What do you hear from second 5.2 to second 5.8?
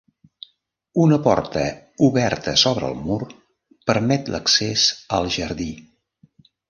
jardí.